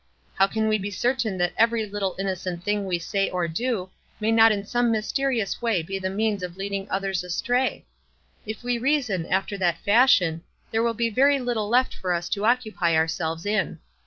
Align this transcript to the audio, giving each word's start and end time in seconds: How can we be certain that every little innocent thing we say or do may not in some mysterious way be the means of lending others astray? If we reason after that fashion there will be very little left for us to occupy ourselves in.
How 0.33 0.47
can 0.47 0.67
we 0.67 0.79
be 0.79 0.89
certain 0.89 1.37
that 1.37 1.53
every 1.57 1.85
little 1.85 2.15
innocent 2.17 2.63
thing 2.63 2.85
we 2.85 2.97
say 2.97 3.29
or 3.29 3.47
do 3.47 3.91
may 4.19 4.31
not 4.31 4.51
in 4.51 4.65
some 4.65 4.89
mysterious 4.91 5.61
way 5.61 5.83
be 5.83 5.99
the 5.99 6.09
means 6.09 6.41
of 6.41 6.57
lending 6.57 6.89
others 6.89 7.23
astray? 7.23 7.85
If 8.43 8.63
we 8.63 8.79
reason 8.79 9.27
after 9.27 9.59
that 9.59 9.77
fashion 9.85 10.41
there 10.71 10.81
will 10.81 10.95
be 10.95 11.11
very 11.11 11.37
little 11.37 11.69
left 11.69 11.93
for 11.95 12.13
us 12.13 12.29
to 12.29 12.45
occupy 12.45 12.95
ourselves 12.95 13.45
in. 13.45 13.77